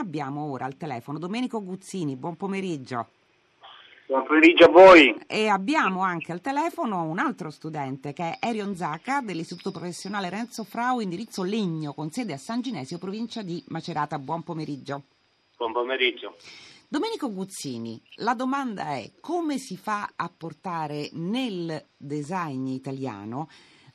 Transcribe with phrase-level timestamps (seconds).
[0.00, 3.08] abbiamo ora al telefono Domenico Guzzini, buon pomeriggio.
[4.06, 5.14] Buon pomeriggio a voi.
[5.28, 10.64] E abbiamo anche al telefono un altro studente che è Erion Zacca dell'Istituto Professionale Renzo
[10.64, 14.18] Frau, indirizzo Legno, con sede a San Ginesio, provincia di Macerata.
[14.18, 15.04] Buon pomeriggio.
[15.56, 16.34] Buon pomeriggio.
[16.88, 23.48] Domenico Guzzini, la domanda è come si fa a portare nel design italiano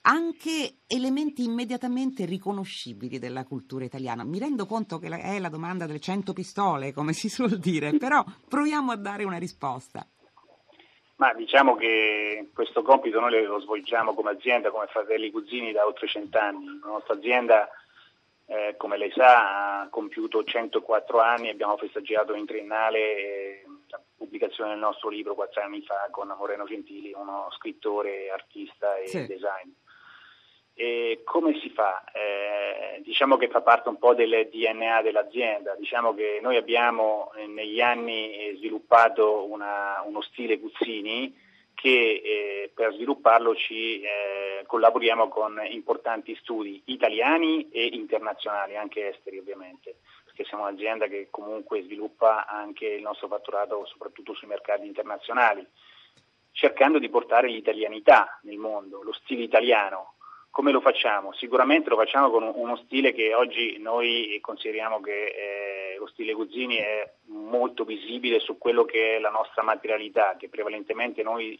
[0.08, 4.24] anche elementi immediatamente riconoscibili della cultura italiana.
[4.24, 8.23] Mi rendo conto che è la domanda delle cento pistole, come si suol dire, però
[8.48, 10.08] proviamo a dare una risposta.
[11.18, 16.08] Ma diciamo che questo compito noi lo svolgiamo come azienda, come fratelli Guzzini da oltre
[16.08, 16.66] cent'anni.
[16.82, 17.70] La nostra azienda
[18.48, 24.72] eh, come lei sa, ha compiuto 104 anni, abbiamo festeggiato in triennale eh, la pubblicazione
[24.72, 29.26] del nostro libro quattro anni fa con Moreno Gentili, uno scrittore, artista e sì.
[29.26, 29.74] designer.
[30.77, 32.03] E come si fa?
[32.11, 37.48] Eh, diciamo che fa parte un po' del DNA dell'azienda, diciamo che noi abbiamo eh,
[37.48, 41.34] negli anni sviluppato una, uno stile Guzzini
[41.76, 49.37] che eh, per svilupparlo ci eh, collaboriamo con importanti studi italiani e internazionali, anche esteri
[49.37, 55.65] ovviamente, perché siamo un'azienda che comunque sviluppa anche il nostro fatturato soprattutto sui mercati internazionali,
[56.51, 60.15] cercando di portare l'italianità nel mondo, lo stile italiano.
[60.55, 61.34] Come lo facciamo?
[61.34, 66.78] Sicuramente lo facciamo con uno stile che oggi noi consideriamo che eh, lo stile Guzzini
[66.78, 71.59] è molto visibile su quello che è la nostra materialità, che prevalentemente noi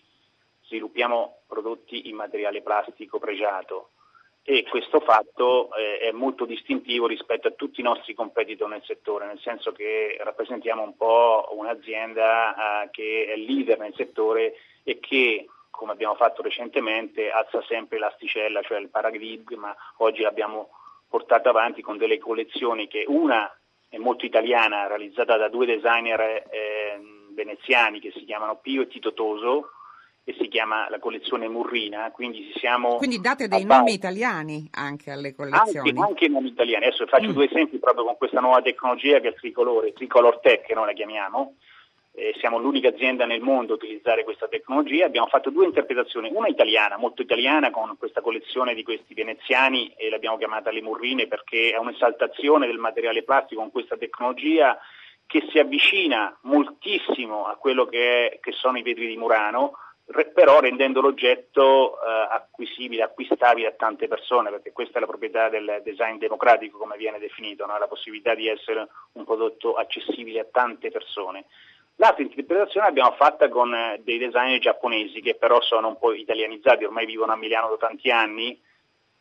[0.62, 3.90] sviluppiamo prodotti in materiale plastico pregiato
[4.44, 9.26] e questo fatto eh, è molto distintivo rispetto a tutti i nostri competitor nel settore,
[9.26, 15.48] nel senso che rappresentiamo un po' un'azienda eh, che è leader nel settore e che
[15.76, 20.70] come abbiamo fatto recentemente, alza sempre l'asticella, cioè il paradigma, oggi l'abbiamo
[21.08, 23.50] portato avanti con delle collezioni che una
[23.88, 27.00] è molto italiana, realizzata da due designer eh,
[27.32, 29.70] veneziani che si chiamano Pio e Tito Toso,
[30.28, 32.96] e si chiama la collezione Murrina, quindi siamo...
[32.96, 35.90] Quindi date dei nomi italiani anche alle collezioni?
[35.90, 37.34] Anche, anche nomi italiani, adesso faccio mm.
[37.34, 40.88] due esempi proprio con questa nuova tecnologia che è il tricolore, tricolor tech che noi
[40.88, 41.58] la chiamiamo,
[42.16, 46.48] eh, siamo l'unica azienda nel mondo a utilizzare questa tecnologia, abbiamo fatto due interpretazioni, una
[46.48, 51.72] italiana, molto italiana con questa collezione di questi veneziani e l'abbiamo chiamata le Murrine perché
[51.72, 54.80] è un'esaltazione del materiale plastico con questa tecnologia
[55.28, 59.74] che si avvicina moltissimo a quello che, è, che sono i vetri di Murano,
[60.34, 65.82] però rendendo l'oggetto eh, acquisibile, acquistabile a tante persone, perché questa è la proprietà del
[65.84, 67.78] design democratico, come viene definito, no?
[67.80, 71.46] la possibilità di essere un prodotto accessibile a tante persone.
[71.98, 76.84] L'altra interpretazione l'abbiamo fatta con eh, dei designer giapponesi che però sono un po' italianizzati,
[76.84, 78.60] ormai vivono a Milano da tanti anni,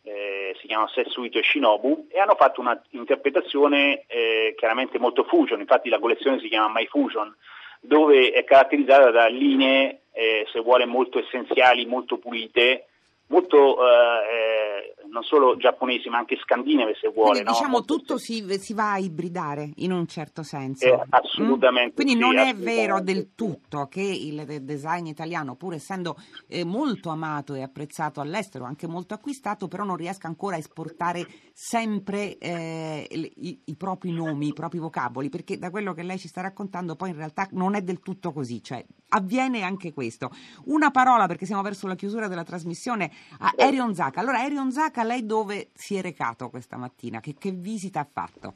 [0.02, 5.88] eh, si chiamano Setsuito e Shinobu, e hanno fatto un'interpretazione eh, chiaramente molto fusion, infatti
[5.88, 7.34] la collezione si chiama My Fusion,
[7.80, 12.86] dove è caratterizzata da linee, eh, se vuole, molto essenziali, molto pulite,
[13.28, 14.73] molto eh,
[15.14, 17.30] non solo giapponesi ma anche scandinave se vuole.
[17.30, 17.52] Quindi, no?
[17.52, 20.86] diciamo tutto si, si, va a ibridare in un certo senso.
[20.86, 21.92] Eh, assolutamente.
[21.92, 21.94] Mm?
[21.94, 26.16] Quindi sì, non è vero del tutto che il design italiano, pur essendo
[26.48, 31.24] eh, molto amato e apprezzato all'estero, anche molto acquistato, però non riesca ancora a esportare
[31.52, 36.26] sempre eh, i, i, propri nomi, i propri vocaboli, perché da quello che lei ci
[36.26, 40.30] sta raccontando poi in realtà non è del tutto così, cioè avviene anche questo.
[40.66, 44.20] Una parola, perché siamo verso la chiusura della trasmissione, a Erion Zaka.
[44.20, 47.20] Allora, Erion Zaka, lei dove si è recato questa mattina?
[47.20, 48.54] Che, che visita ha fatto?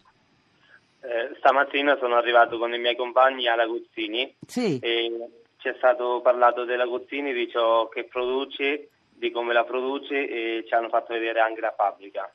[1.01, 4.79] Eh, stamattina sono arrivato con i miei compagni alla Guzzini sì.
[4.81, 10.29] e ci è stato parlato della Guzzini, di ciò che produce, di come la produce
[10.29, 12.31] e ci hanno fatto vedere anche la fabbrica.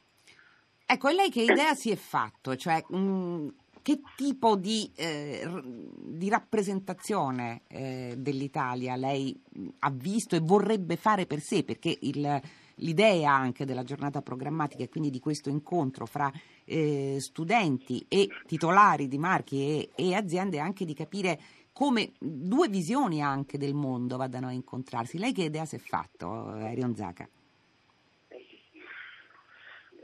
[0.85, 2.55] Ecco, e lei che idea si è fatto?
[2.55, 3.47] Cioè, mh,
[3.83, 9.39] che tipo di, eh, di rappresentazione eh, dell'Italia lei
[9.79, 11.63] ha visto e vorrebbe fare per sé?
[11.63, 12.41] Perché il,
[12.75, 16.31] l'idea anche della giornata programmatica e quindi di questo incontro fra
[16.65, 21.39] eh, studenti e titolari di marchi e, e aziende è anche di capire
[21.73, 25.17] come due visioni anche del mondo vadano a incontrarsi.
[25.17, 27.27] Lei che idea si è fatto, Arion Zaka?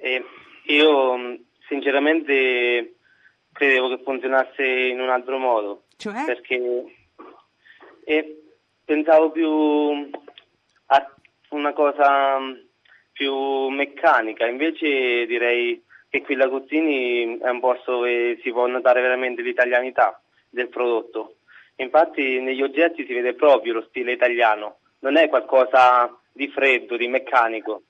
[0.01, 0.23] Eh,
[0.65, 2.95] io sinceramente
[3.59, 5.83] credevo che funzionasse in un altro modo.
[5.97, 6.23] Cioè?
[6.25, 6.85] Perché
[8.05, 8.41] eh,
[8.85, 10.09] pensavo più
[10.85, 11.15] a
[11.49, 12.39] una cosa
[13.11, 19.01] più meccanica, invece direi che qui la Guzzini è un posto dove si può notare
[19.01, 21.35] veramente l'italianità del prodotto.
[21.75, 27.09] Infatti negli oggetti si vede proprio lo stile italiano, non è qualcosa di freddo, di
[27.09, 27.83] meccanico.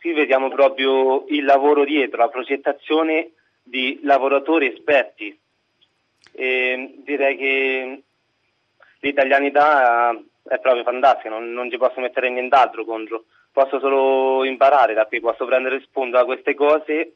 [0.00, 3.32] Qui vediamo proprio il lavoro dietro, la progettazione
[3.64, 5.36] di lavoratori esperti
[6.32, 8.02] e direi che
[9.00, 10.10] l'italianità
[10.46, 15.20] è proprio fantastica, non, non ci posso mettere nient'altro contro, posso solo imparare da qui,
[15.20, 17.14] posso prendere spunto da queste cose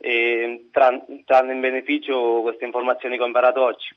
[0.00, 3.88] e trarne in beneficio queste informazioni che ho imparato oggi.